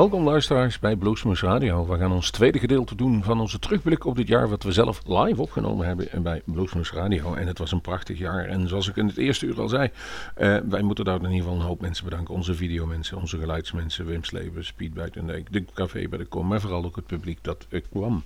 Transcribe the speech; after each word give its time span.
Welkom 0.00 0.24
luisteraars 0.24 0.78
bij 0.78 0.96
Bluesmoose 0.96 1.46
Radio. 1.46 1.86
We 1.86 1.98
gaan 1.98 2.12
ons 2.12 2.30
tweede 2.30 2.58
gedeelte 2.58 2.94
doen 2.94 3.24
van 3.24 3.40
onze 3.40 3.58
terugblik 3.58 4.04
op 4.04 4.16
dit 4.16 4.28
jaar 4.28 4.48
wat 4.48 4.62
we 4.62 4.72
zelf 4.72 5.00
live 5.06 5.42
opgenomen 5.42 5.86
hebben 5.86 6.22
bij 6.22 6.42
Bluesmoose 6.44 6.94
Radio. 6.94 7.34
En 7.34 7.46
het 7.46 7.58
was 7.58 7.72
een 7.72 7.80
prachtig 7.80 8.18
jaar. 8.18 8.44
En 8.44 8.68
zoals 8.68 8.88
ik 8.88 8.96
in 8.96 9.06
het 9.06 9.16
eerste 9.16 9.46
uur 9.46 9.60
al 9.60 9.68
zei, 9.68 9.90
uh, 10.38 10.56
wij 10.68 10.82
moeten 10.82 11.04
daar 11.04 11.16
in 11.16 11.22
ieder 11.22 11.38
geval 11.38 11.54
een 11.54 11.66
hoop 11.66 11.80
mensen 11.80 12.04
bedanken. 12.04 12.34
Onze 12.34 12.54
videomensen, 12.54 13.18
onze 13.18 13.38
geluidsmensen, 13.38 14.06
Wim 14.06 14.24
Slevers, 14.24 14.72
Piet 14.72 14.94
Buitendijk, 14.94 15.52
de 15.52 15.64
café 15.74 16.08
bij 16.08 16.18
de 16.18 16.24
kom, 16.24 16.46
maar 16.46 16.60
vooral 16.60 16.84
ook 16.84 16.96
het 16.96 17.06
publiek 17.06 17.38
dat 17.42 17.66
kwam. 17.90 18.22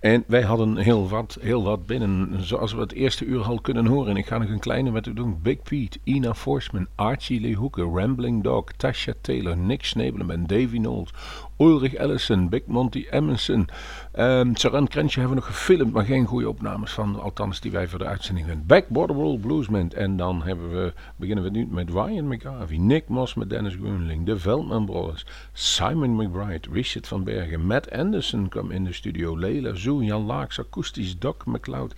En 0.00 0.24
wij 0.26 0.42
hadden 0.42 0.76
heel 0.76 1.08
wat, 1.08 1.38
heel 1.40 1.62
wat 1.62 1.86
binnen, 1.86 2.36
zoals 2.40 2.72
we 2.72 2.80
het 2.80 2.92
eerste 2.92 3.24
uur 3.24 3.42
al 3.42 3.60
kunnen 3.60 3.86
horen. 3.86 4.10
En 4.10 4.16
ik 4.16 4.26
ga 4.26 4.38
nog 4.38 4.48
een 4.48 4.58
kleine 4.58 4.90
met 4.90 5.06
u 5.06 5.12
doen. 5.12 5.38
Big 5.42 5.62
Pete, 5.62 5.98
Ina 6.04 6.34
Forsman, 6.34 6.86
Archie 6.94 7.40
Lee 7.40 7.54
Hoeken, 7.54 7.96
Rambling 7.98 8.42
Dog, 8.42 8.64
Tasha 8.76 9.12
Taylor, 9.20 9.56
Nick 9.56 9.84
Snebelen 9.84 10.30
en 10.30 10.46
Davy 10.46 10.78
Knowles. 10.78 11.16
Ulrich 11.58 11.94
Ellison, 11.94 12.48
Big 12.48 12.66
Monty 12.66 13.06
Emerson. 13.10 13.68
Um, 14.18 14.56
Saran 14.56 14.88
Krensje 14.88 15.20
hebben 15.20 15.38
we 15.38 15.44
nog 15.44 15.54
gefilmd, 15.54 15.92
maar 15.92 16.04
geen 16.04 16.26
goede 16.26 16.48
opnames 16.48 16.92
van. 16.92 17.20
Althans, 17.20 17.60
die 17.60 17.70
wij 17.70 17.88
voor 17.88 17.98
de 17.98 18.04
uitzending 18.04 18.46
hebben. 18.46 18.66
Back 18.66 18.88
Borderwall 18.88 19.38
Bluesman. 19.38 19.90
En 19.90 20.16
dan 20.16 20.42
hebben 20.42 20.70
we, 20.70 20.92
beginnen 21.16 21.44
we 21.44 21.50
nu 21.50 21.66
met 21.70 21.90
Ryan 21.90 22.28
McGarvey, 22.28 22.76
Nick 22.76 23.08
Moss 23.08 23.34
met 23.34 23.50
Dennis 23.50 23.74
Grunling, 23.74 24.26
de 24.26 24.38
Veldman 24.38 24.84
Brothers, 24.86 25.26
Simon 25.52 26.16
McBride, 26.16 26.68
Richard 26.72 27.08
van 27.08 27.24
Bergen, 27.24 27.66
Matt 27.66 27.90
Anderson 27.90 28.48
kwam 28.48 28.70
in 28.70 28.84
de 28.84 28.92
studio, 28.92 29.38
Leila 29.38 29.74
Zoe, 29.74 30.04
Jan 30.04 30.24
Laaks, 30.24 30.60
akoestisch, 30.60 31.18
Doc 31.18 31.36
McLeod, 31.44 31.94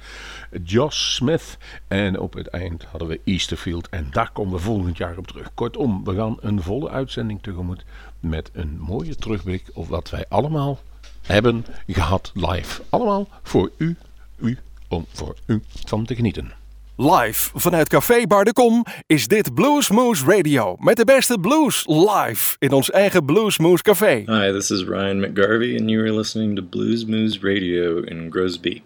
Josh 0.64 1.14
Smith. 1.14 1.58
En 1.88 2.18
op 2.18 2.34
het 2.34 2.46
eind 2.46 2.84
hadden 2.84 3.08
we 3.08 3.20
Easterfield. 3.24 3.88
En 3.88 4.06
daar 4.10 4.30
komen 4.32 4.52
we 4.52 4.58
volgend 4.58 4.96
jaar 4.96 5.16
op 5.16 5.26
terug. 5.26 5.54
Kortom, 5.54 6.04
we 6.04 6.14
gaan 6.14 6.36
een 6.40 6.62
volle 6.62 6.90
uitzending 6.90 7.42
tegemoet 7.42 7.84
met 8.20 8.50
een 8.52 8.78
mooie 8.78 9.16
terugblik 9.16 9.64
op 9.74 9.88
wat 9.88 10.10
wij 10.10 10.24
allemaal 10.28 10.80
hebben 11.26 11.64
gehad 11.86 12.32
live. 12.34 12.82
Allemaal 12.88 13.28
voor 13.42 13.70
u, 13.76 13.96
u, 14.38 14.58
om 14.88 15.06
voor 15.12 15.36
u 15.46 15.62
van 15.86 16.04
te 16.04 16.14
genieten. 16.14 16.52
Live 16.96 17.50
vanuit 17.58 17.88
Café 17.88 18.26
Bar 18.26 18.44
de 18.44 18.52
Kom 18.52 18.84
is 19.06 19.28
dit 19.28 19.54
Blues 19.54 19.90
Moose 19.90 20.24
Radio. 20.24 20.76
Met 20.78 20.96
de 20.96 21.04
beste 21.04 21.38
blues 21.38 21.86
live 21.86 22.56
in 22.58 22.72
ons 22.72 22.90
eigen 22.90 23.24
Blues 23.24 23.58
Moose 23.58 23.82
Café. 23.82 24.14
Hi, 24.26 24.52
this 24.52 24.70
is 24.70 24.82
Ryan 24.82 25.20
McGarvey 25.20 25.78
and 25.78 25.90
you 25.90 26.02
are 26.02 26.14
listening 26.14 26.56
to 26.56 26.62
Blues 26.62 27.04
Moose 27.04 27.38
Radio 27.40 28.00
in 28.00 28.30
Grosbeek. 28.30 28.82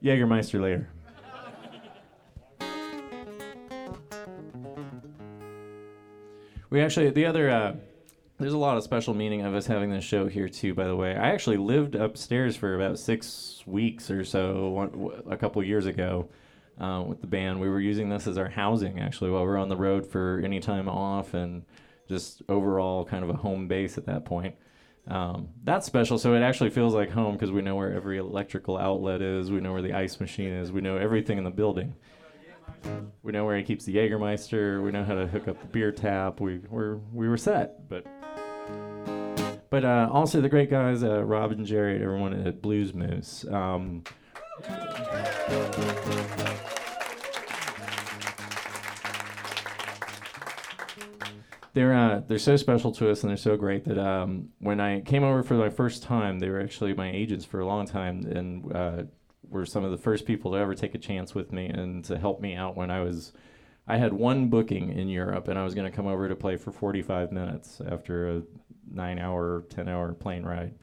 Jägermeister 0.00 0.60
later. 0.60 0.88
We 6.70 6.82
actually, 6.82 7.10
the 7.10 7.26
other 7.26 7.50
uh, 7.50 7.72
there's 8.40 8.54
a 8.54 8.58
lot 8.58 8.76
of 8.76 8.82
special 8.82 9.12
meaning 9.12 9.42
of 9.42 9.54
us 9.54 9.66
having 9.66 9.90
this 9.90 10.02
show 10.02 10.26
here 10.26 10.48
too. 10.48 10.74
By 10.74 10.86
the 10.86 10.96
way, 10.96 11.14
I 11.14 11.30
actually 11.30 11.58
lived 11.58 11.94
upstairs 11.94 12.56
for 12.56 12.74
about 12.74 12.98
six 12.98 13.62
weeks 13.66 14.10
or 14.10 14.24
so 14.24 14.70
one, 14.70 15.22
a 15.30 15.36
couple 15.36 15.62
years 15.62 15.84
ago 15.84 16.28
uh, 16.80 17.04
with 17.06 17.20
the 17.20 17.26
band. 17.26 17.60
We 17.60 17.68
were 17.68 17.80
using 17.80 18.08
this 18.08 18.26
as 18.26 18.38
our 18.38 18.48
housing 18.48 18.98
actually 18.98 19.30
while 19.30 19.44
we 19.44 19.50
are 19.50 19.58
on 19.58 19.68
the 19.68 19.76
road 19.76 20.06
for 20.06 20.40
any 20.42 20.58
time 20.58 20.88
off 20.88 21.34
and 21.34 21.64
just 22.08 22.42
overall 22.48 23.04
kind 23.04 23.22
of 23.22 23.30
a 23.30 23.34
home 23.34 23.68
base 23.68 23.98
at 23.98 24.06
that 24.06 24.24
point. 24.24 24.54
Um, 25.06 25.48
that's 25.62 25.86
special. 25.86 26.18
So 26.18 26.34
it 26.34 26.40
actually 26.40 26.70
feels 26.70 26.94
like 26.94 27.10
home 27.10 27.34
because 27.34 27.50
we 27.50 27.60
know 27.60 27.76
where 27.76 27.92
every 27.92 28.18
electrical 28.18 28.78
outlet 28.78 29.20
is. 29.20 29.50
We 29.50 29.60
know 29.60 29.72
where 29.72 29.82
the 29.82 29.92
ice 29.92 30.18
machine 30.18 30.52
is. 30.52 30.72
We 30.72 30.80
know 30.80 30.96
everything 30.96 31.36
in 31.36 31.44
the 31.44 31.50
building. 31.50 31.94
We 33.22 33.32
know 33.32 33.44
where 33.44 33.58
he 33.58 33.64
keeps 33.64 33.84
the 33.84 33.96
Jägermeister. 33.96 34.82
We 34.82 34.92
know 34.92 35.04
how 35.04 35.14
to 35.14 35.26
hook 35.26 35.48
up 35.48 35.60
the 35.60 35.66
beer 35.66 35.92
tap. 35.92 36.40
We 36.40 36.60
we're, 36.70 36.96
we 37.12 37.28
were 37.28 37.36
set, 37.36 37.88
but 37.88 38.06
but 39.70 39.84
uh, 39.84 40.08
also 40.12 40.40
the 40.40 40.48
great 40.48 40.68
guys, 40.68 41.04
uh, 41.04 41.22
Rob 41.22 41.52
and 41.52 41.64
Jerry, 41.64 42.02
everyone 42.02 42.34
at 42.46 42.60
Blues 42.60 42.92
Moose. 42.92 43.44
Um, 43.48 44.02
they're 51.72 51.94
uh, 51.94 52.22
they're 52.26 52.38
so 52.38 52.56
special 52.56 52.90
to 52.92 53.10
us 53.10 53.22
and 53.22 53.30
they're 53.30 53.36
so 53.36 53.56
great 53.56 53.84
that 53.84 53.96
um, 53.96 54.48
when 54.58 54.80
I 54.80 55.02
came 55.02 55.22
over 55.22 55.44
for 55.44 55.54
my 55.54 55.70
first 55.70 56.02
time, 56.02 56.40
they 56.40 56.50
were 56.50 56.60
actually 56.60 56.92
my 56.94 57.10
agents 57.10 57.44
for 57.44 57.60
a 57.60 57.66
long 57.66 57.86
time 57.86 58.26
and 58.26 58.76
uh, 58.76 59.02
were 59.48 59.64
some 59.64 59.84
of 59.84 59.92
the 59.92 59.98
first 59.98 60.26
people 60.26 60.50
to 60.50 60.58
ever 60.58 60.74
take 60.74 60.96
a 60.96 60.98
chance 60.98 61.32
with 61.32 61.52
me 61.52 61.66
and 61.66 62.04
to 62.06 62.18
help 62.18 62.40
me 62.40 62.56
out 62.56 62.76
when 62.76 62.90
I 62.90 63.00
was. 63.00 63.32
I 63.86 63.96
had 63.96 64.12
one 64.12 64.48
booking 64.48 64.92
in 64.92 65.08
Europe 65.08 65.48
and 65.48 65.58
I 65.58 65.64
was 65.64 65.74
going 65.74 65.90
to 65.90 65.96
come 65.96 66.06
over 66.06 66.28
to 66.28 66.36
play 66.36 66.56
for 66.56 66.70
45 66.70 67.32
minutes 67.32 67.80
after 67.88 68.36
a 68.36 68.42
nine 68.90 69.18
hour, 69.18 69.64
10 69.70 69.88
hour 69.88 70.12
plane 70.12 70.44
ride. 70.44 70.74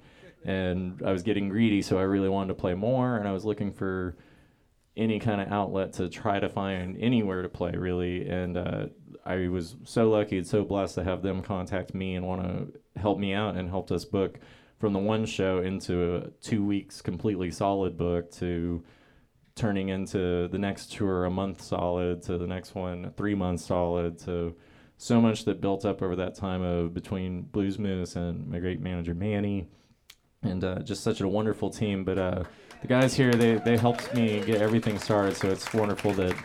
And 0.44 1.02
I 1.06 1.12
was 1.12 1.24
getting 1.24 1.50
greedy, 1.50 1.82
so 1.82 1.98
I 1.98 2.04
really 2.04 2.30
wanted 2.30 2.50
to 2.50 2.54
play 2.54 2.74
more, 2.74 3.18
and 3.18 3.28
I 3.28 3.32
was 3.34 3.44
looking 3.44 3.72
for 3.72 4.16
any 4.96 5.20
kind 5.20 5.42
of 5.42 5.52
outlet 5.52 5.94
to 5.94 6.10
try 6.10 6.40
to 6.40 6.50
find 6.50 6.98
anywhere 7.00 7.42
to 7.42 7.50
play, 7.50 7.72
really. 7.72 8.28
And 8.28 8.58
uh, 8.58 8.86
I 9.26 9.48
was 9.50 9.76
so 9.84 10.10
lucky 10.10 10.38
and 10.38 10.48
so 10.48 10.64
blessed 10.64 10.96
to 10.96 11.04
have 11.04 11.22
them 11.22 11.42
contact 11.42 11.94
me 11.94 12.16
and 12.16 12.26
want 12.26 12.44
to 12.44 13.00
help 13.00 13.20
me 13.20 13.34
out 13.34 13.56
and 13.56 13.70
helped 13.70 13.92
us 13.92 14.06
book 14.06 14.40
from 14.80 14.94
the 14.94 15.00
one 15.00 15.26
show 15.26 15.60
into 15.60 16.16
a 16.16 16.30
two 16.42 16.64
weeks 16.64 17.02
completely 17.02 17.52
solid 17.52 17.98
book 17.98 18.32
to 18.32 18.84
turning 19.56 19.90
into 19.90 20.48
the 20.50 20.58
next 20.58 20.92
tour 20.92 21.26
a 21.26 21.32
month 21.32 21.62
solid 21.62 22.22
to 22.22 22.38
the 22.38 22.46
next 22.46 22.76
one 22.76 23.12
three 23.18 23.34
months 23.34 23.66
solid 23.66 24.20
to 24.20 24.56
so 24.98 25.22
much 25.22 25.46
that 25.46 25.62
built 25.62 25.86
up 25.86 26.02
over 26.02 26.16
that 26.16 26.36
time 26.36 26.62
of 26.62 26.94
between 26.94 27.44
Blues 27.44 27.78
Moose 27.78 28.16
and 28.16 28.48
my 28.50 28.60
great 28.60 28.82
manager 28.82 29.14
Manny, 29.14 29.68
and 30.42 30.64
uh, 30.64 30.80
just 30.80 31.04
such 31.04 31.22
a 31.22 31.28
wonderful 31.28 31.70
team. 31.70 32.04
But 32.04 32.18
uh, 32.18 32.44
the 32.82 32.88
guys 32.88 33.14
here, 33.14 33.32
they 33.32 33.56
they 33.56 33.78
helped 33.78 34.14
me 34.14 34.44
get 34.44 34.62
everything 34.62 34.98
started, 34.98 35.38
so 35.38 35.50
it's 35.50 35.72
wonderful 35.74 36.14
that 36.14 36.36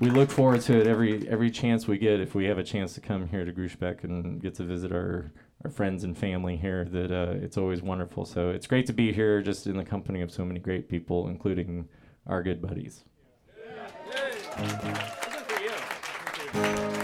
we 0.00 0.10
look 0.10 0.30
forward 0.30 0.60
to 0.62 0.78
it 0.78 0.86
every 0.86 1.28
every 1.28 1.50
chance 1.50 1.86
we 1.86 1.98
get. 1.98 2.20
If 2.20 2.34
we 2.34 2.44
have 2.46 2.58
a 2.58 2.64
chance 2.64 2.94
to 2.94 3.00
come 3.00 3.28
here 3.28 3.44
to 3.44 3.52
Grushbeck 3.52 4.04
and 4.04 4.40
get 4.40 4.54
to 4.56 4.64
visit 4.64 4.92
our 4.92 5.32
our 5.64 5.70
friends 5.70 6.04
and 6.04 6.16
family 6.16 6.56
here, 6.56 6.84
that 6.84 7.10
uh, 7.10 7.34
it's 7.42 7.56
always 7.56 7.82
wonderful. 7.82 8.24
So 8.24 8.50
it's 8.50 8.66
great 8.66 8.86
to 8.86 8.92
be 8.92 9.12
here, 9.12 9.42
just 9.42 9.66
in 9.66 9.76
the 9.76 9.84
company 9.84 10.20
of 10.20 10.30
so 10.30 10.44
many 10.44 10.60
great 10.60 10.88
people, 10.88 11.28
including 11.28 11.88
our 12.26 12.42
good 12.42 12.62
buddies. 12.62 13.04
Yeah. 13.66 15.24
side. 16.52 17.03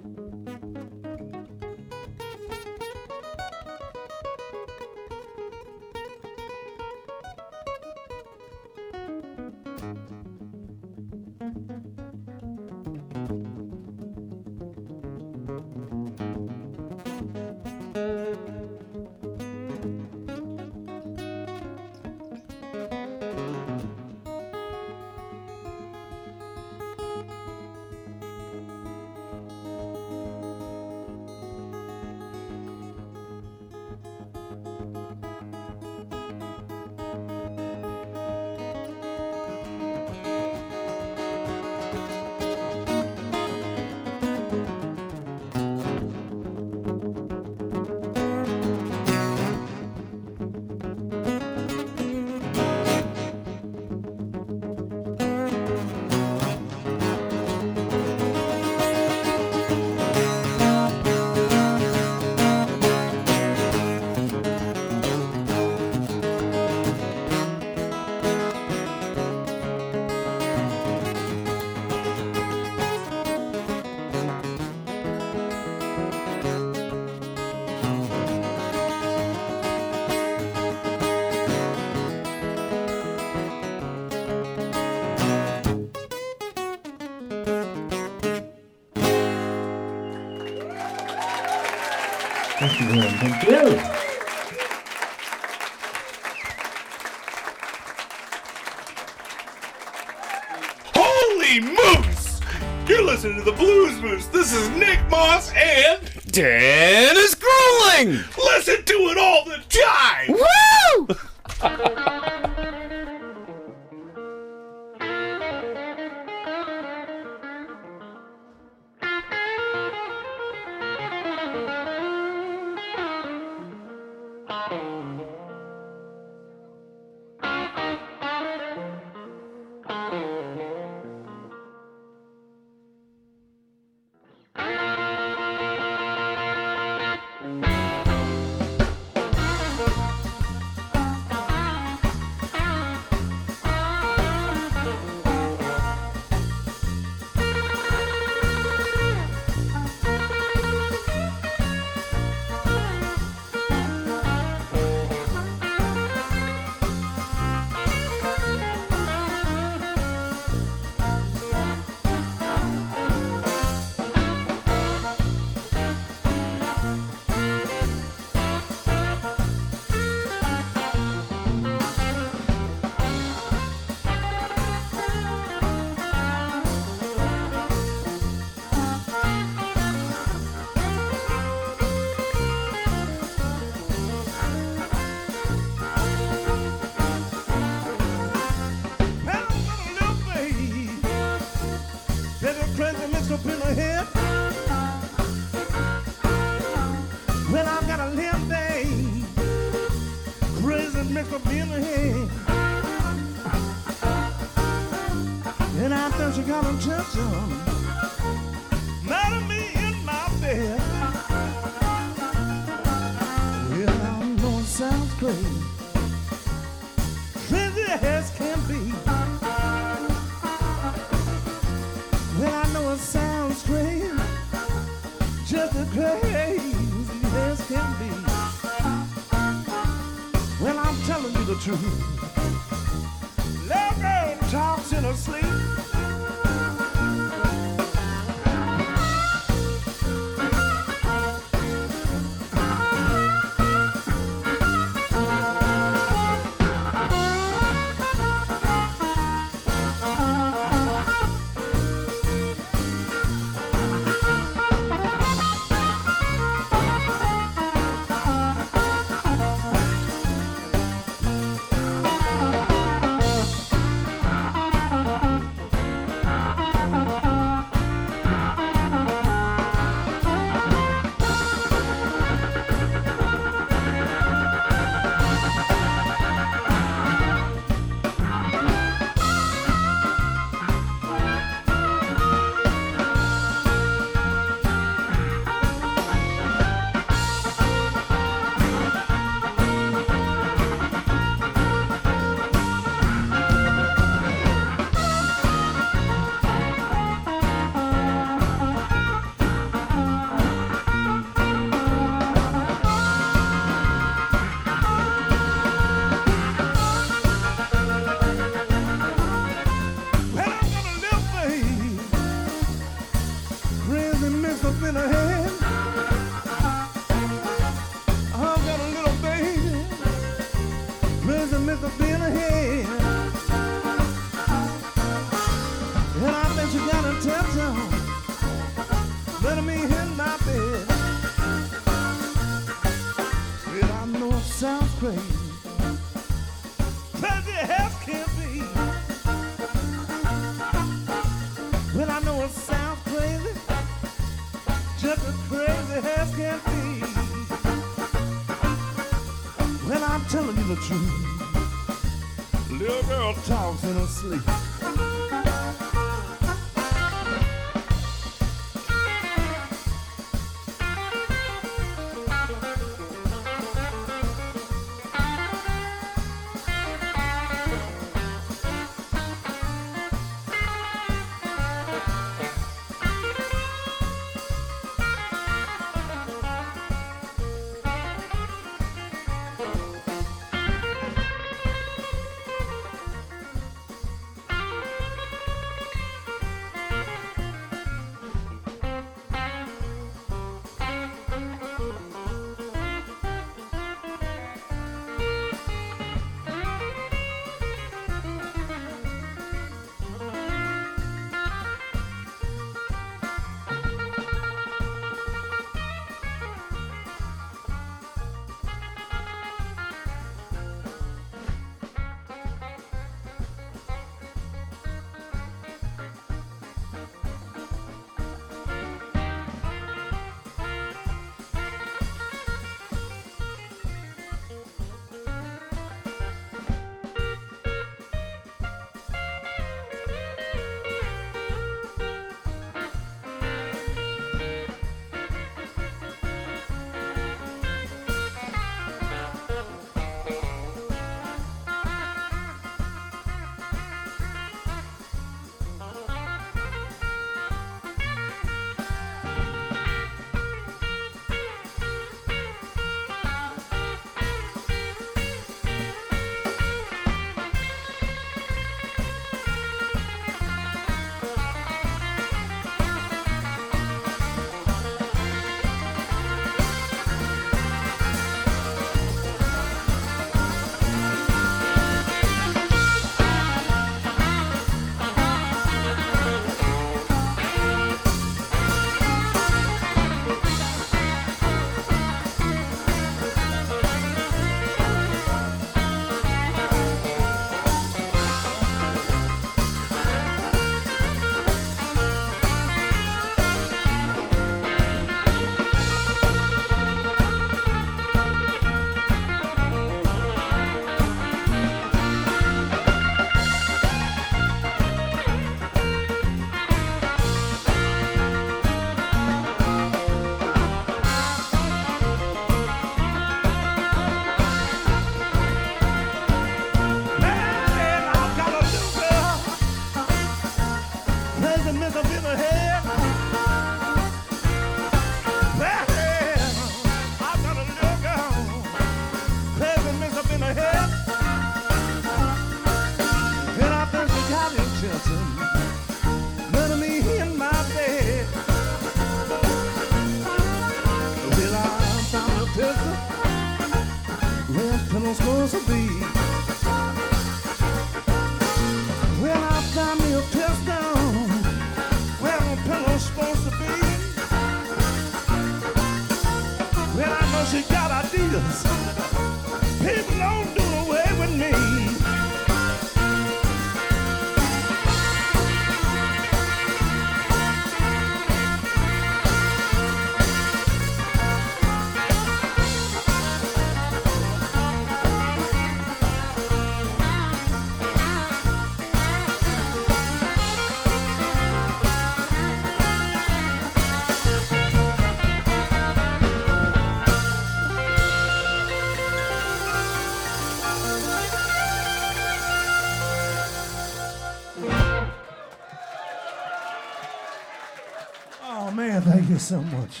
so 599.46 599.62
much. 599.62 600.00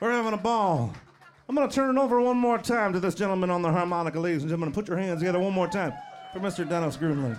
We're 0.00 0.12
having 0.12 0.34
a 0.34 0.36
ball. 0.36 0.92
I'm 1.48 1.56
going 1.56 1.68
to 1.68 1.74
turn 1.74 1.96
it 1.96 2.00
over 2.00 2.20
one 2.20 2.36
more 2.36 2.58
time 2.58 2.92
to 2.92 3.00
this 3.00 3.16
gentleman 3.16 3.50
on 3.50 3.62
the 3.62 3.72
harmonica, 3.72 4.20
ladies 4.20 4.42
and 4.42 4.50
gentlemen. 4.50 4.72
Put 4.72 4.86
your 4.86 4.98
hands 4.98 5.18
together 5.18 5.40
one 5.40 5.52
more 5.52 5.66
time 5.66 5.92
for 6.32 6.38
Mr. 6.38 6.68
Dennis 6.68 6.96
Gruenling. 6.96 7.36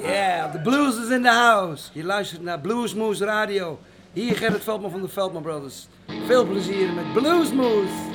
Yeah, 0.00 0.46
the 0.46 0.60
blues 0.60 0.96
is 0.96 1.10
in 1.10 1.22
the 1.22 1.32
house. 1.32 1.90
Je 1.92 2.04
luistert 2.04 2.42
naar 2.42 2.60
Bluesmoose 2.60 3.24
Radio. 3.24 3.78
Hier 4.12 4.36
Gerrit 4.36 4.62
Veldman 4.62 4.90
van 4.90 5.00
de 5.02 5.08
Veldman 5.08 5.42
Brothers. 5.42 5.88
Veel 6.26 6.46
plezier 6.46 6.92
met 6.92 7.12
Bluesmoose. 7.12 8.07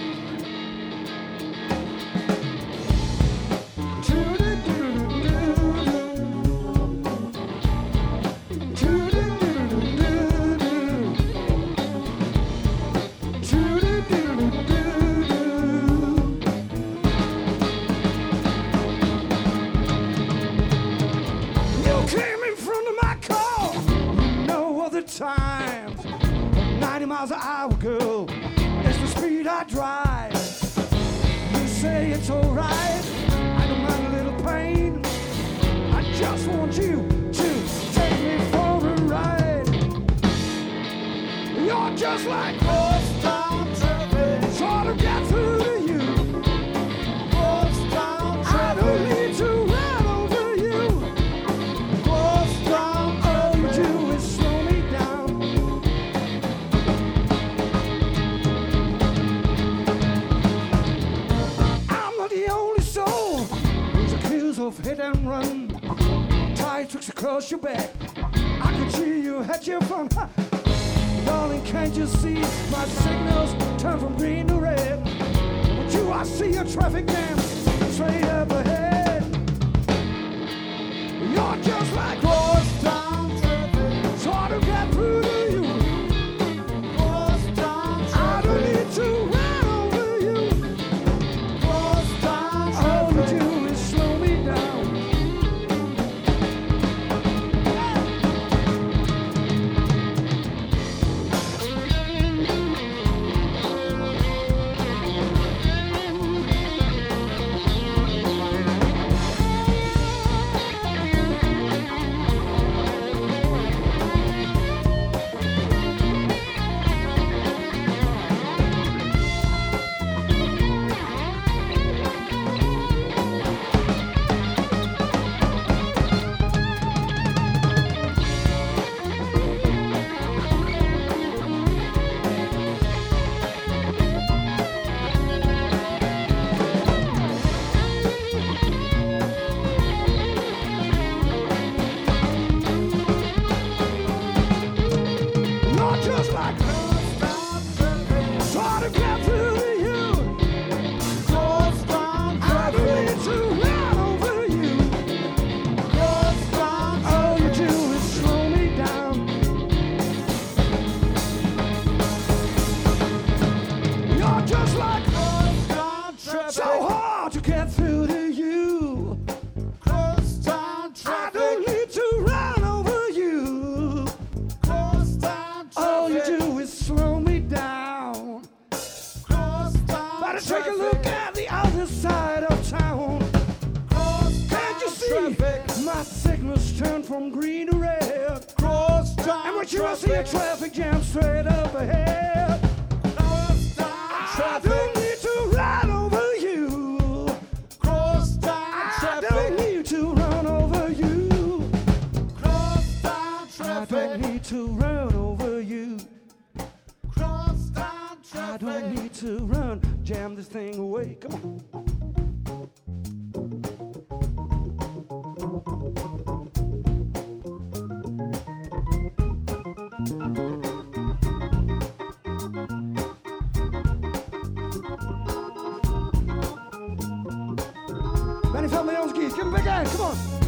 Benny 228.53 228.67
Family 228.67 228.95
Owns 228.95 229.13
Geese. 229.13 229.33
Give 229.33 229.47
him 229.47 229.53
a 229.55 229.57
big 229.57 229.65
hand. 229.65 229.89
Come 229.89 230.01
on. 230.01 230.42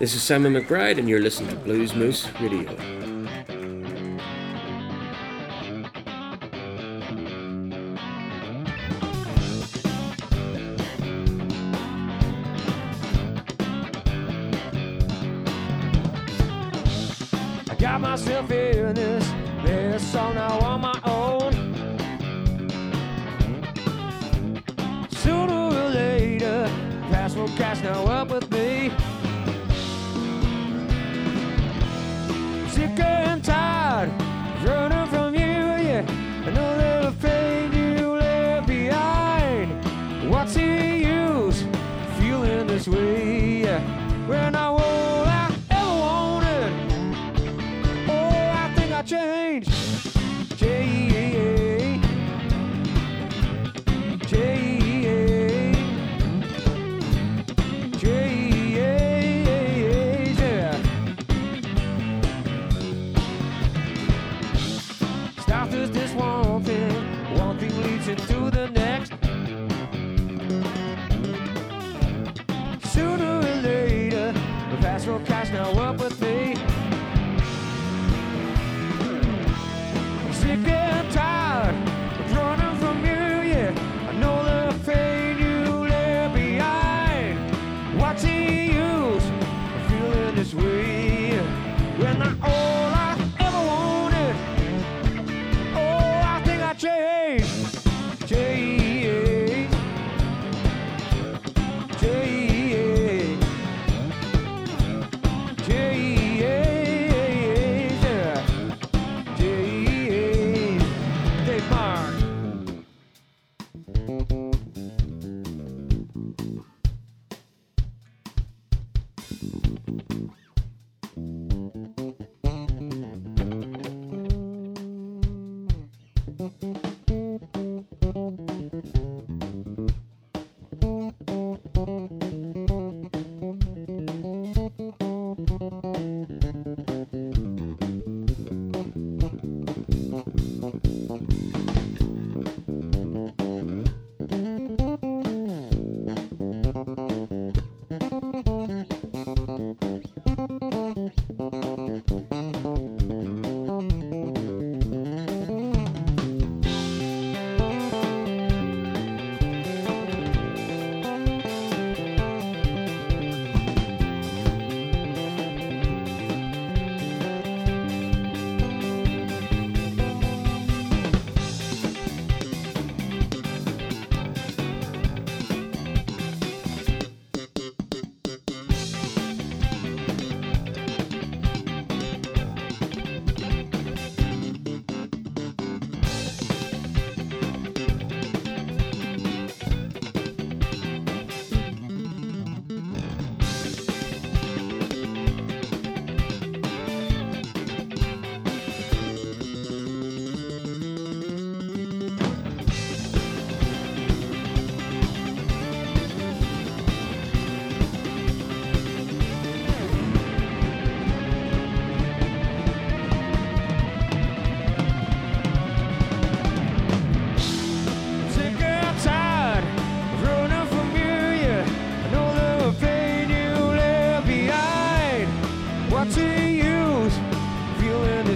This 0.00 0.14
is 0.14 0.22
Simon 0.22 0.54
McBride, 0.54 0.96
and 0.96 1.10
you're 1.10 1.20
listening 1.20 1.50
to 1.50 1.56
Blues 1.56 1.94
Moose 1.94 2.26
Radio. 2.40 3.19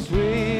sweet. 0.04 0.53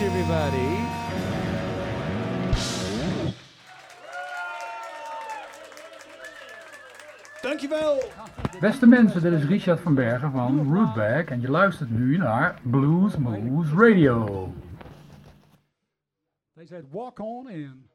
everybody. 0.00 1.06
Dankjewel. 7.42 8.02
Beste 8.60 8.86
mensen, 8.86 9.22
dit 9.22 9.32
is 9.32 9.44
Richard 9.44 9.80
van 9.80 9.94
Bergen 9.94 10.32
van 10.32 10.74
Rootback 10.74 11.28
en 11.28 11.40
je 11.40 11.50
luistert 11.50 11.90
nu 11.90 12.16
naar 12.16 12.60
Blues 12.62 13.16
Moves 13.16 13.72
Radio. 13.72 14.52
They 16.54 16.66
said 16.66 16.84
walk 16.90 17.18
on 17.18 17.50
in. 17.50 17.88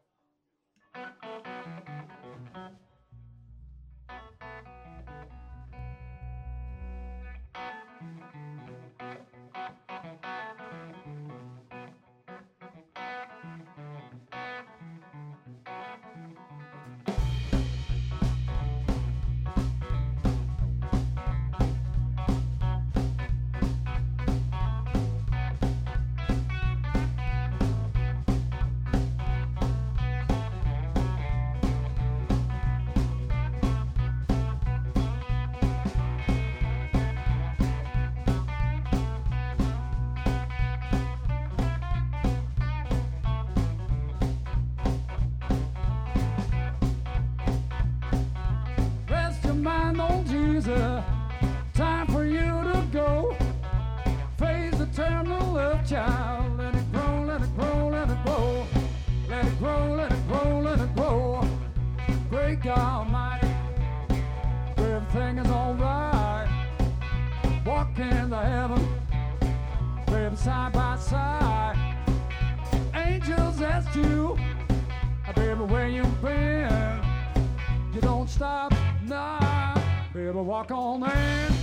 walk 80.70 80.72
on 80.72 81.04
in. 81.04 81.54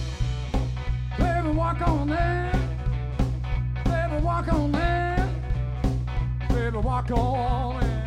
Baby, 1.19 1.57
walk 1.57 1.89
on 1.89 2.11
in. 2.11 2.51
Baby, 3.85 4.23
walk 4.23 4.53
on 4.53 4.75
in. 4.75 5.45
Baby, 6.49 6.77
walk 6.77 7.11
on 7.11 7.83
in. 7.83 8.00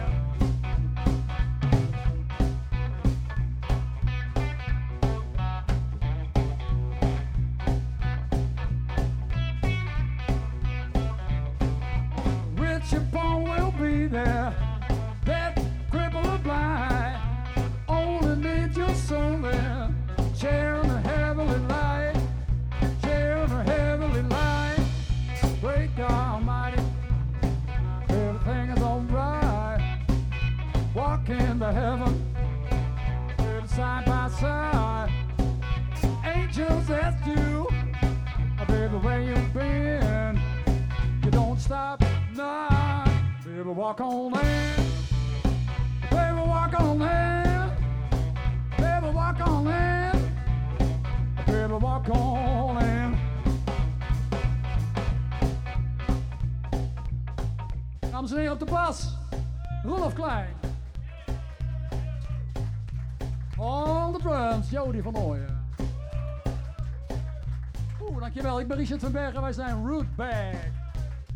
Richard 68.84 69.02
van 69.02 69.12
Bergen, 69.12 69.42
wij 69.42 69.54
zijn 69.54 69.88
Root 69.88 70.16
Bag. 70.16 70.56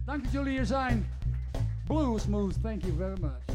Dank 0.05 0.23
dat 0.23 0.31
jullie 0.31 0.51
hier 0.51 0.65
zijn. 0.65 1.07
Blue 1.85 2.19
Smooth, 2.19 2.61
thank 2.61 2.81
you 2.81 2.93
very 2.97 3.19
much. 3.21 3.46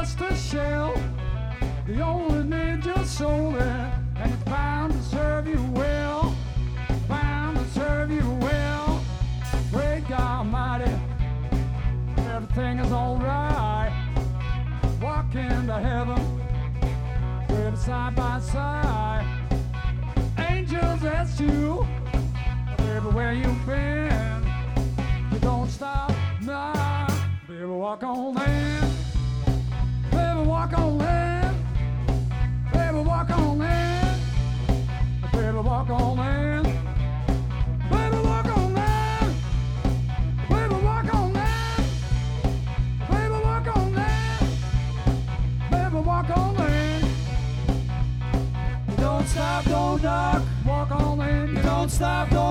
Just 0.00 0.20
a 0.20 0.36
shell. 0.36 0.94
The 1.86 2.02
only 2.02 2.44
ninja 2.44 3.02
soul 3.06 3.56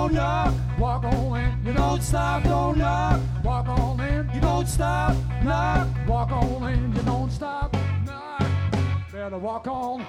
don't 0.06 0.14
knock. 0.14 0.54
Walk 0.78 1.04
on 1.06 1.40
in. 1.40 1.66
You 1.66 1.74
don't 1.74 2.02
stop, 2.02 2.44
don't 2.44 2.78
knock. 2.78 3.20
Walk 3.44 3.68
on 3.68 4.00
in. 4.02 4.30
You 4.34 4.42
don't 4.42 4.68
stop, 4.68 5.16
knock. 5.44 5.88
Walk 6.08 6.32
on 6.32 6.72
in. 6.72 6.96
You 6.96 7.02
don't 7.02 7.32
stop, 7.32 7.76
knock. 8.06 8.44
Better 9.12 9.38
walk 9.38 9.68
on. 9.68 10.06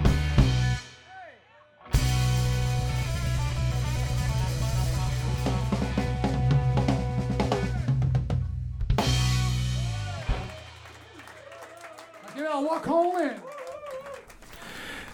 Yeah, 12.35 12.59
walk 12.59 12.87
on 12.87 13.21
in. 13.21 13.41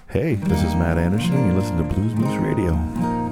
Hey, 0.10 0.36
this 0.36 0.62
is 0.62 0.76
Matt 0.76 0.98
Anderson, 0.98 1.36
and 1.36 1.54
you 1.54 1.60
listen 1.60 1.78
to 1.78 1.84
Blues 1.84 2.14
Moose 2.16 2.38
Radio. 2.42 3.23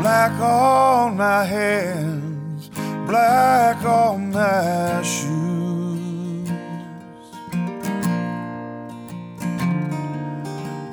Black 0.00 0.40
on 0.40 1.16
my 1.16 1.44
hands, 1.44 2.70
black 3.06 3.84
on 3.84 4.30
my 4.32 5.02
shoes. 5.02 6.48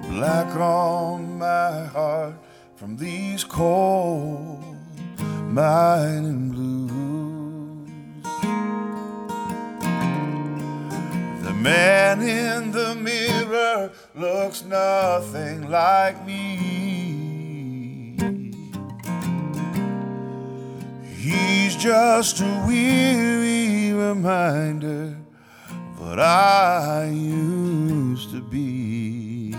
Black 0.10 0.56
on 0.56 1.38
my 1.38 1.86
heart 1.86 2.36
from 2.76 2.98
these 2.98 3.44
cold 3.44 4.76
mining 5.50 6.45
man 11.66 12.22
in 12.22 12.72
the 12.72 12.94
mirror 12.94 13.92
looks 14.14 14.64
nothing 14.66 15.68
like 15.68 16.24
me. 16.24 18.16
He's 21.18 21.76
just 21.76 22.40
a 22.42 22.64
weary 22.68 23.94
reminder 23.94 25.18
of 25.68 26.00
what 26.00 26.20
I 26.20 27.10
used 27.12 28.30
to 28.30 28.42
be. 28.42 29.56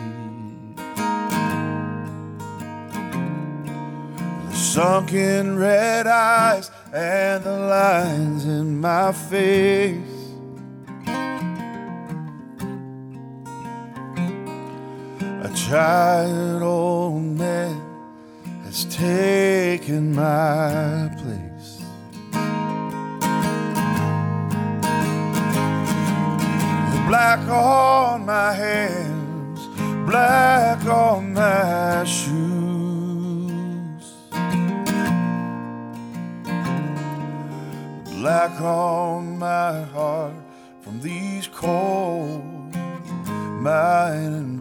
The 4.45 4.55
sunken 4.55 5.59
red 5.59 6.07
eyes 6.07 6.71
and 6.95 7.43
the 7.43 7.59
lines 7.59 8.45
in 8.45 8.81
my 8.81 9.11
face. 9.11 10.16
Tired 15.57 16.63
old 16.63 17.23
man 17.23 17.81
has 18.65 18.85
taken 18.85 20.15
my 20.15 21.11
place. 21.17 21.81
Black 27.09 27.41
on 27.49 28.27
my 28.27 28.53
hands, 28.53 29.61
black 30.07 30.85
on 30.85 31.33
my 31.33 32.05
shoes. 32.05 32.37
Black 38.21 38.61
on 38.61 39.39
my 39.39 39.83
heart 39.85 40.35
from 40.83 41.01
these 41.01 41.47
cold 41.49 42.75
mining 43.63 44.56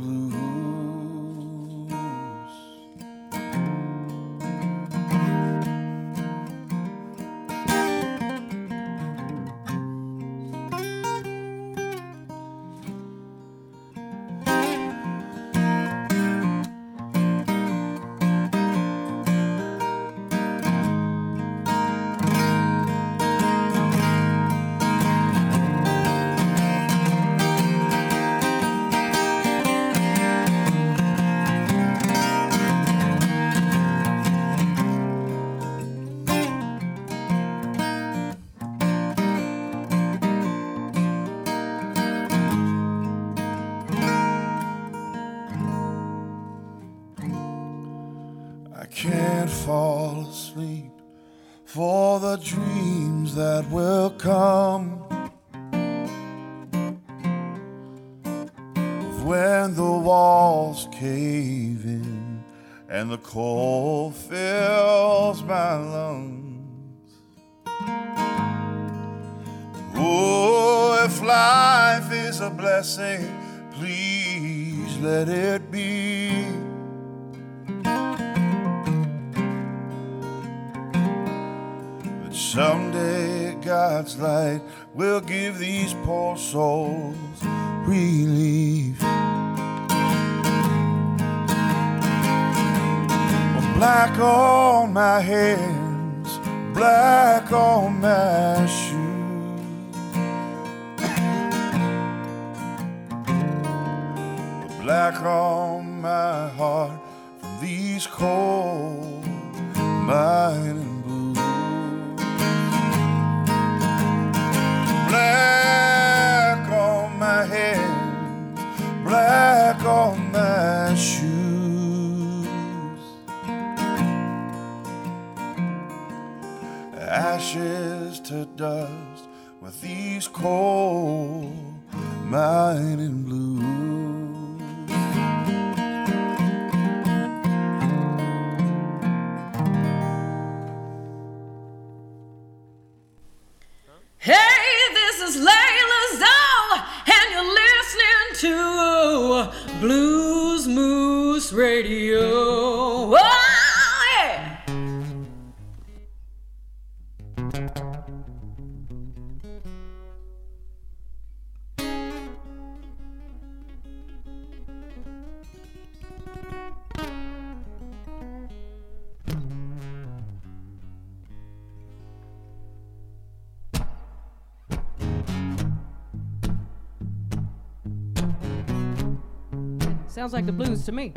Sounds 180.26 180.34
like 180.34 180.48
the 180.48 180.52
blues 180.52 180.84
to 180.86 180.92
me. 180.92 181.14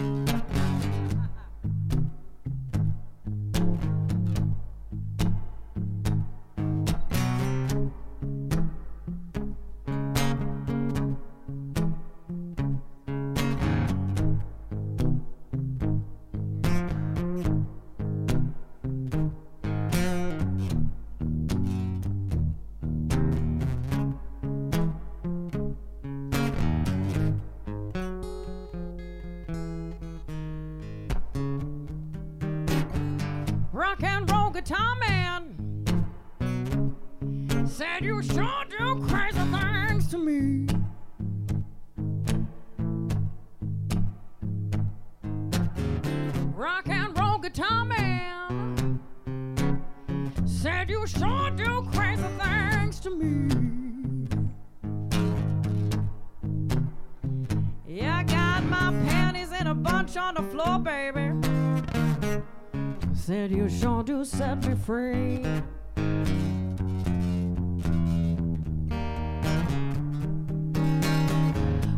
Free. 64.88 65.44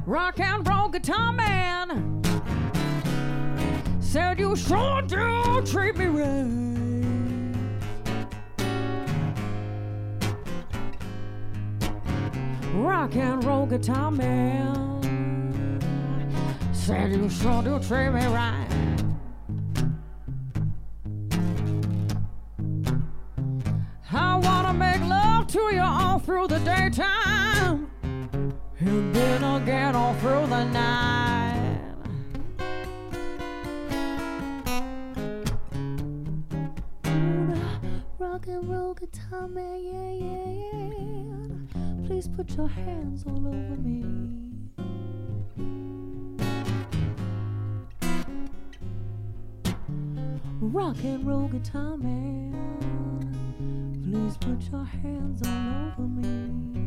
Rock 0.04 0.40
and 0.40 0.68
roll 0.68 0.88
guitar 0.88 1.32
man 1.32 2.20
said 4.00 4.40
you 4.40 4.56
sure 4.56 5.02
do 5.02 5.62
treat 5.64 5.96
me 5.98 6.06
right. 6.06 7.54
Rock 12.74 13.14
and 13.14 13.44
roll 13.44 13.66
guitar 13.66 14.10
man 14.10 15.80
said 16.72 17.12
you 17.12 17.28
sure 17.30 17.62
do 17.62 17.78
treat 17.78 18.10
me 18.10 18.26
right. 18.26 18.89
To 25.50 25.74
you 25.74 25.80
all 25.80 26.18
through 26.20 26.46
the 26.46 26.60
daytime 26.60 27.90
and 28.78 29.14
then 29.14 29.42
again 29.42 29.96
all 29.96 30.14
through 30.14 30.46
the 30.46 30.64
night. 30.66 31.80
Rock 38.18 38.46
and 38.46 38.68
roll 38.70 38.94
guitar 38.94 39.48
man, 39.48 39.82
yeah, 39.82 40.12
yeah, 40.12 40.52
yeah. 40.62 42.06
Please 42.06 42.28
put 42.28 42.56
your 42.56 42.68
hands 42.68 43.24
all 43.26 43.48
over 43.48 43.76
me. 43.76 44.04
Rock 50.60 51.02
and 51.02 51.26
roll 51.26 51.48
guitar 51.48 51.96
man, 51.96 52.54
please 54.10 54.36
put 54.38 54.60
your 54.72 54.84
hands 54.84 55.40
all 55.46 55.92
over 55.92 56.08
me. 56.08 56.80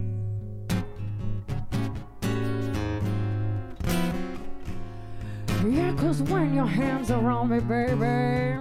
Yeah, 5.69 5.93
cause 5.95 6.21
when 6.23 6.53
your 6.53 6.65
hands 6.65 7.09
are 7.11 7.31
on 7.31 7.49
me, 7.49 7.59
baby, 7.61 8.59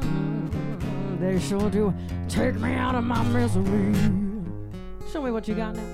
they 1.18 1.40
sure 1.40 1.68
do 1.70 1.92
take 2.28 2.54
me 2.54 2.74
out 2.74 2.94
of 2.94 3.02
my 3.02 3.22
misery. 3.24 3.94
Show 5.12 5.22
me 5.22 5.32
what 5.32 5.48
you 5.48 5.54
got 5.54 5.74
now. 5.74 5.91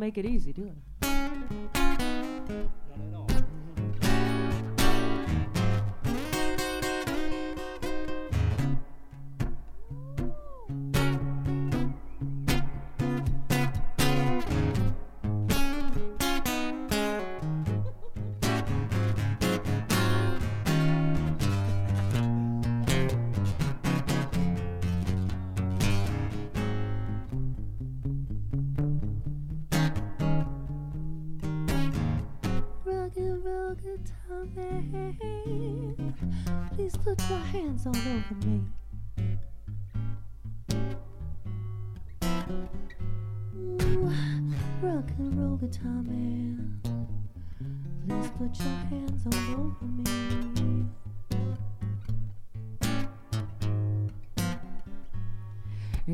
Make 0.00 0.16
it 0.16 0.24
easy, 0.24 0.54
do 0.54 0.64
it. 0.64 2.70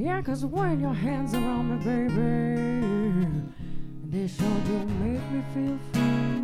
Yeah, 0.06 0.22
cause 0.22 0.44
when 0.44 0.78
your 0.78 0.94
hands 0.94 1.34
around 1.34 1.68
me, 1.68 1.76
baby, 1.84 3.42
they 4.04 4.28
sure 4.28 4.60
do 4.64 4.86
make 5.02 5.20
me 5.32 5.42
feel 5.52 5.78
free. 5.92 6.35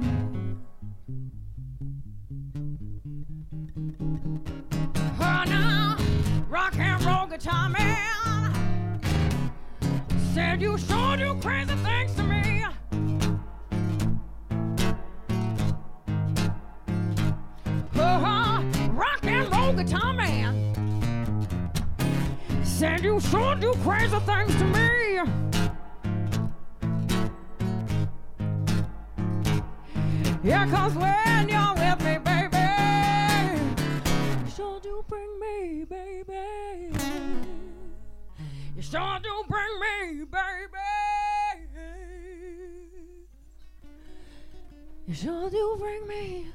You 45.13 45.17
sure 45.19 45.51
do 45.51 45.77
bring 45.79 46.09
me. 46.09 46.47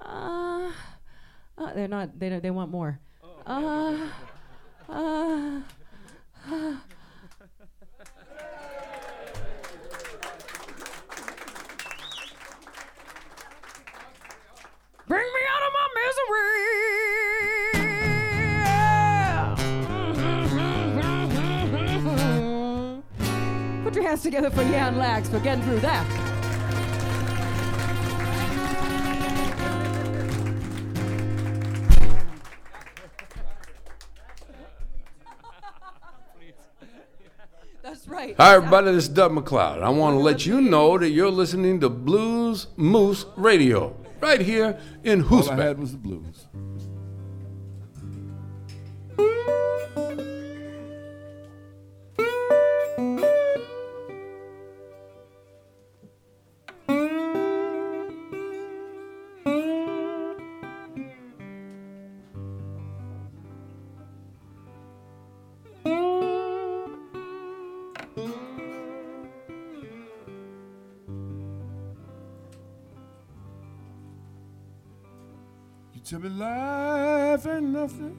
Uh, 0.00 0.70
uh, 1.58 1.74
they're 1.74 1.88
not. 1.88 2.18
They 2.18 2.28
don't- 2.28 2.42
they 2.42 2.50
want 2.50 2.70
more. 2.70 2.98
Uh, 3.46 3.98
uh, 4.88 4.92
uh. 4.92 5.60
Together 24.26 24.50
for 24.50 24.64
Jan 24.64 24.98
Lax 24.98 25.28
for 25.28 25.38
getting 25.38 25.62
through 25.62 25.78
that. 25.78 26.04
That's 37.84 38.08
right. 38.08 38.34
Hi, 38.36 38.56
everybody. 38.56 38.90
This 38.90 39.04
is 39.04 39.10
Doug 39.10 39.30
MacLeod. 39.30 39.80
I 39.80 39.90
want 39.90 40.16
to 40.16 40.18
let 40.18 40.44
you 40.44 40.60
know 40.60 40.98
that 40.98 41.10
you're 41.10 41.30
listening 41.30 41.78
to 41.78 41.88
Blues 41.88 42.66
Moose 42.76 43.26
Radio 43.36 43.96
right 44.18 44.40
here 44.40 44.76
in 45.04 45.22
All 45.22 45.48
I 45.48 45.54
had 45.54 45.78
was 45.78 45.92
the 45.92 45.98
blues. 45.98 46.48
You 76.08 76.20
be 76.20 76.28
life 76.28 77.44
ain't 77.48 77.64
nothing. 77.64 78.16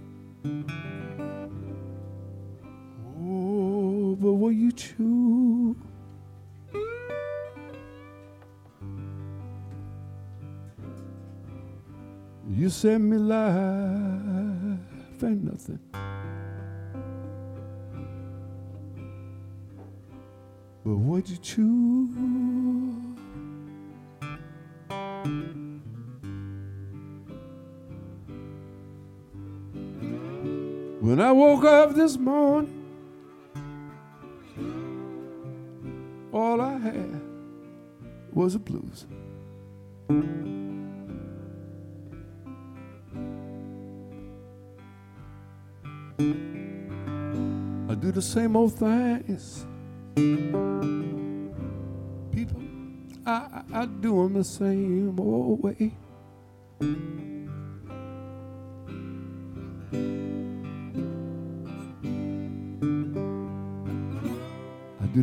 Oh, 3.18 4.18
but 4.20 4.34
what 4.34 4.50
you 4.50 4.74
choose? 4.74 5.78
You 12.50 12.70
said 12.70 13.00
me 13.00 13.18
life 13.18 13.40
ain't 15.24 15.46
nothing. 15.46 15.80
But 20.84 20.98
what 20.98 21.30
you 21.30 21.38
choose? 21.38 22.57
When 31.08 31.22
I 31.22 31.32
woke 31.32 31.64
up 31.64 31.96
this 31.96 32.18
morning, 32.18 32.84
all 36.34 36.60
I 36.60 36.78
had 36.78 37.22
was 38.34 38.52
the 38.52 38.60
blues. 38.60 39.06
I 47.90 47.96
do 47.96 48.12
the 48.12 48.22
same 48.22 48.58
old 48.58 48.74
things. 48.74 49.66
People, 52.34 52.62
I, 53.26 53.32
I, 53.32 53.64
I 53.74 53.86
do 53.86 54.24
them 54.24 54.34
the 54.34 54.44
same 54.44 55.18
old 55.18 55.64
way. 55.64 55.94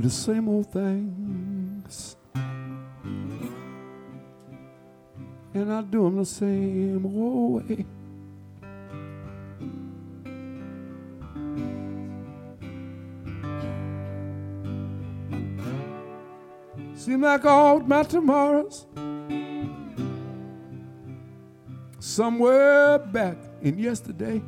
The 0.04 0.10
same 0.10 0.50
old 0.50 0.70
things. 0.70 2.16
And 5.54 5.72
I 5.72 5.80
do 5.80 6.02
them 6.02 6.16
the 6.18 6.26
same 6.26 7.06
old 7.06 7.66
way. 7.70 7.86
Seem 16.94 17.22
like 17.22 17.46
all 17.46 17.80
my 17.80 18.02
tomorrows 18.02 18.86
somewhere 21.98 22.98
back 22.98 23.38
in 23.62 23.78
yesterday. 23.78 24.42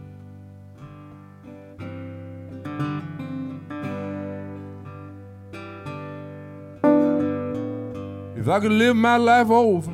If 8.47 8.51
I 8.51 8.61
could 8.61 8.70
live 8.70 8.94
my 8.94 9.16
life 9.16 9.51
over, 9.51 9.90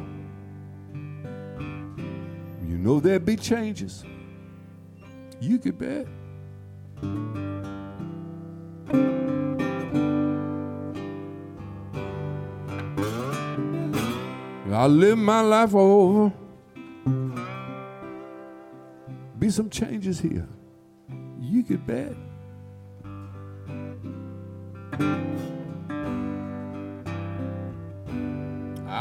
you 2.68 2.76
know 2.76 3.00
there'd 3.00 3.24
be 3.24 3.34
changes. 3.34 4.04
You 5.40 5.58
could 5.58 5.78
bet. 5.78 6.06
I 14.70 14.86
live 14.86 15.16
my 15.16 15.40
life 15.40 15.74
over, 15.74 16.30
be 19.38 19.48
some 19.48 19.70
changes 19.70 20.20
here. 20.20 20.46
You 21.40 21.62
could 21.62 21.86
bet. 21.86 22.14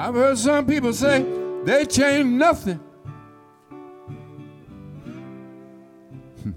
I've 0.02 0.16
heard 0.16 0.36
some 0.40 0.66
people 0.66 0.94
say 0.94 1.24
they 1.64 1.86
change 1.86 2.26
nothing. 2.26 2.80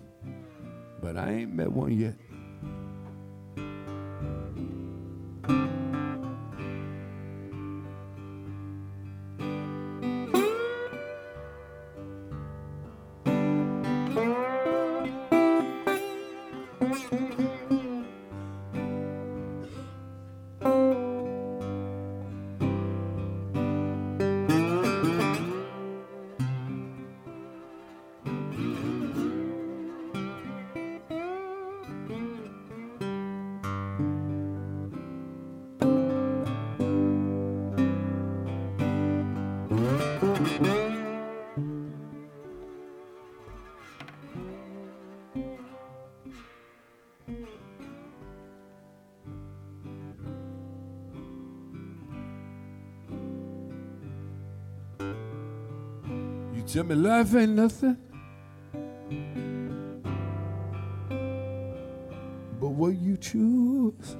but 1.03 1.19
I 1.19 1.31
ain't 1.31 1.53
met 1.53 1.71
one 1.71 1.93
yet. 1.93 2.15
Me 56.83 56.97
life 56.97 57.35
ain't 57.37 57.53
nothing 57.53 57.97
but 62.61 62.69
what 62.69 62.97
you 62.97 63.17
choose. 63.17 64.17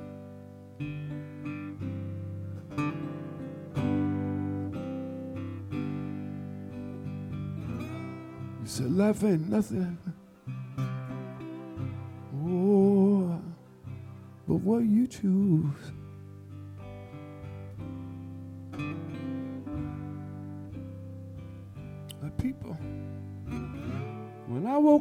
You 8.61 8.67
said 8.67 8.93
life 8.93 9.25
ain't 9.25 9.49
nothing. 9.51 9.99
Oh, 12.47 13.43
but 14.47 14.55
what 14.55 14.85
you 14.85 15.09
choose. 15.09 15.94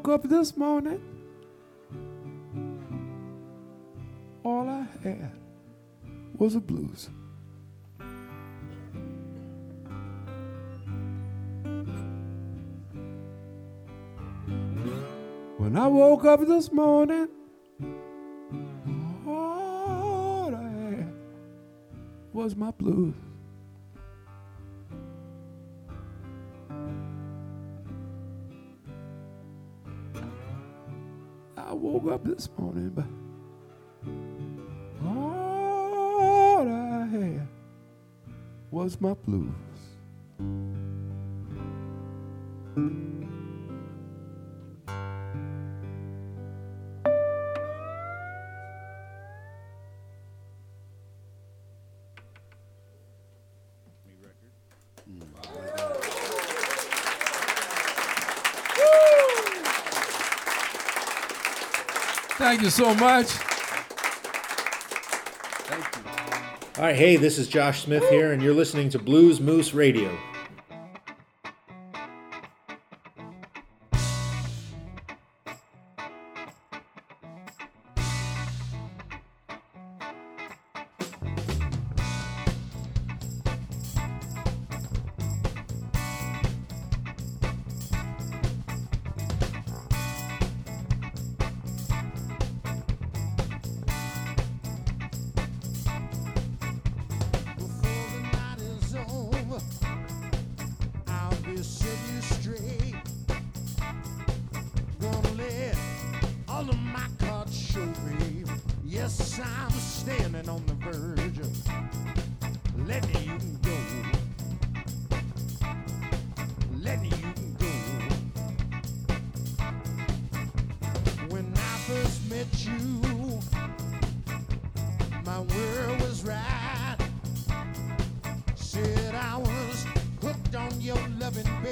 Woke 0.04 0.22
up 0.22 0.30
this 0.30 0.58
morning, 0.58 1.00
all 4.44 4.68
I 4.68 4.86
had 5.02 5.32
was 6.38 6.56
a 6.56 6.60
blues. 6.60 7.10
When 15.58 15.78
I 15.78 15.88
woke 15.88 16.26
up 16.26 16.42
this 16.42 16.70
morning, 16.70 17.30
all 19.26 20.54
I 20.54 20.70
had 20.70 21.14
was 22.34 22.58
my 22.58 22.72
blues. 22.72 23.16
Woke 32.04 32.14
up 32.14 32.24
this 32.26 32.50
morning, 32.58 32.90
but 32.90 33.06
all 35.08 36.68
I 36.68 37.06
had 37.06 37.48
was 38.72 39.00
my 39.00 39.14
blues. 39.14 39.52
Thank 62.54 62.66
you 62.66 62.70
so 62.70 62.94
much. 62.94 63.36
All 66.78 66.84
right, 66.84 66.96
hey, 66.96 67.16
this 67.16 67.40
is 67.40 67.48
Josh 67.48 67.82
Smith 67.82 68.08
here, 68.12 68.32
and 68.32 68.44
you're 68.44 68.54
listening 68.54 68.90
to 68.90 69.00
Blues 69.00 69.42
Moose 69.42 69.74
Radio. 69.74 70.16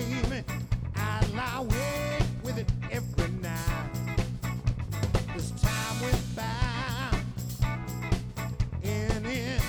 Baby. 0.02 0.44
I 0.96 1.26
lie 1.36 1.58
awake 1.58 2.28
with 2.44 2.58
it 2.58 2.70
every 2.92 3.32
night. 3.42 3.90
As 5.36 5.52
time 5.52 6.02
went 6.02 6.36
by, 6.36 7.20
and 8.84 9.26
it 9.26 9.62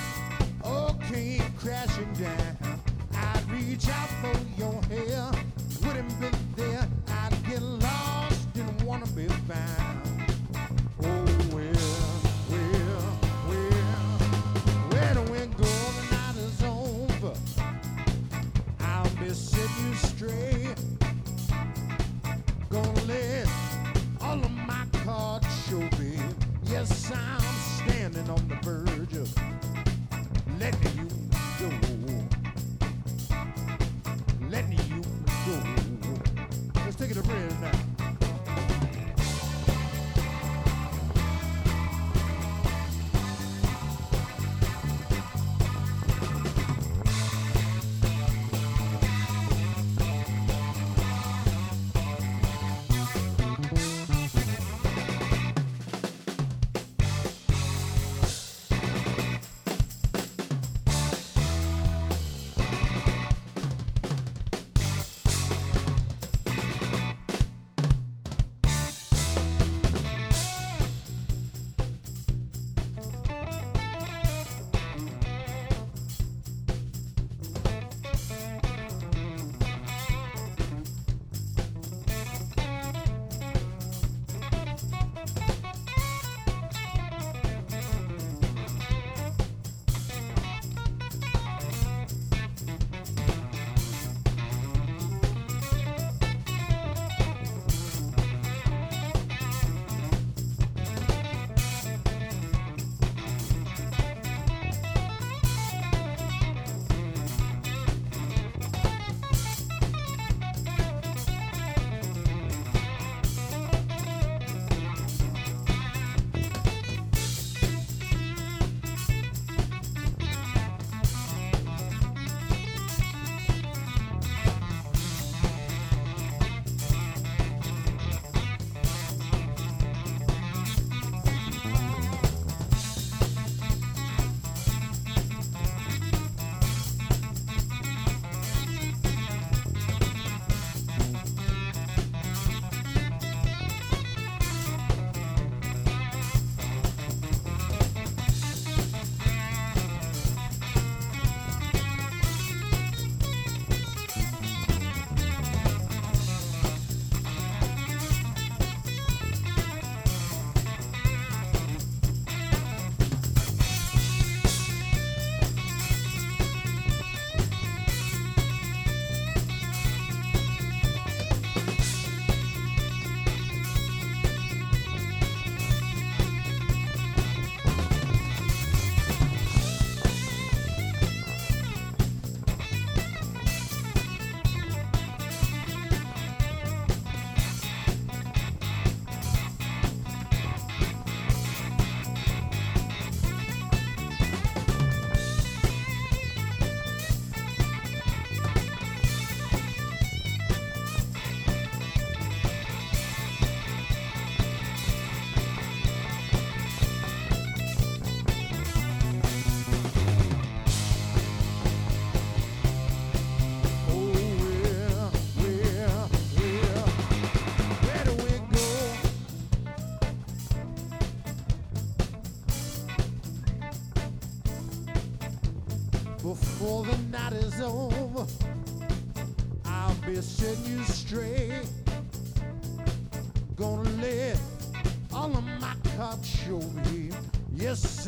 all 0.63 0.95
came 1.09 1.43
crashing 1.57 2.13
down. 2.13 2.57
I'd 3.15 3.51
reach 3.51 3.87
out 3.89 4.09
for 4.21 4.42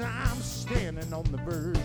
I'm 0.05 0.41
standing 0.41 1.13
on 1.13 1.23
the 1.31 1.37
verge. 1.37 1.84